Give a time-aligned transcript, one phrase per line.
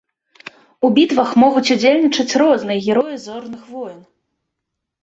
[0.87, 3.99] У бітвах могуць удзельнічаць розныя героі зорных войн.